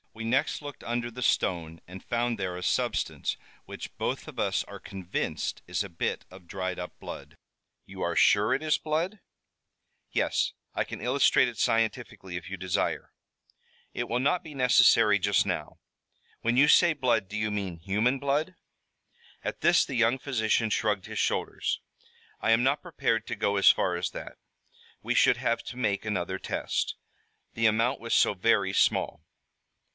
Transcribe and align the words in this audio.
We 0.15 0.23
next 0.25 0.61
looked 0.61 0.83
under 0.83 1.09
the 1.09 1.21
stone 1.21 1.79
and 1.87 2.03
found 2.03 2.37
there 2.37 2.57
a 2.57 2.63
substance 2.63 3.37
which 3.65 3.95
both 3.97 4.27
of 4.27 4.39
us 4.39 4.63
are 4.65 4.79
convinced 4.79 5.61
is 5.67 5.83
a 5.83 5.89
bit 5.89 6.25
of 6.31 6.47
dried 6.47 6.79
up 6.79 6.99
blood." 6.99 7.35
"You 7.85 8.01
are 8.01 8.15
sure 8.15 8.53
it 8.53 8.61
is 8.61 8.77
blood?" 8.77 9.19
"Yes. 10.11 10.53
I 10.73 10.83
can 10.83 11.01
illustrate 11.01 11.47
it 11.47 11.57
scientifically, 11.57 12.35
if 12.35 12.49
you 12.49 12.57
desire." 12.57 13.13
"It 13.93 14.09
will 14.09 14.19
not 14.19 14.43
be 14.43 14.53
necessary 14.53 15.17
just 15.17 15.45
now. 15.45 15.79
When 16.41 16.57
you 16.57 16.67
say 16.67 16.93
blood 16.93 17.27
do 17.27 17.37
you 17.37 17.49
mean 17.51 17.77
human 17.79 18.19
blood?" 18.19 18.55
At 19.43 19.61
this 19.61 19.85
the 19.85 19.95
young 19.95 20.17
physician 20.17 20.69
shrugged 20.71 21.05
his 21.05 21.19
shoulders. 21.19 21.79
"I 22.41 22.51
am 22.51 22.63
not 22.63 22.81
prepared 22.83 23.25
to 23.27 23.35
go 23.35 23.55
as 23.55 23.69
far 23.71 23.95
as 23.95 24.09
that. 24.11 24.37
We 25.01 25.13
should 25.13 25.37
have 25.37 25.63
to 25.65 25.77
make 25.77 26.05
another 26.05 26.37
test. 26.39 26.95
The 27.53 27.67
amount 27.67 27.99
was 27.99 28.13
so 28.15 28.33
very 28.33 28.73
small." 28.73 29.23